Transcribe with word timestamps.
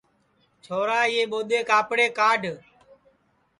چھورا 0.63 0.99
یہ 1.15 1.23
ٻودَے 1.31 1.59
کاپڑے 1.69 2.07
کاڈھ 2.17 2.47